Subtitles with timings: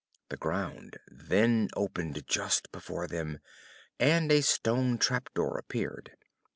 [0.29, 3.37] The ground then opened just before them,
[3.99, 6.17] and a stone trap door appeared.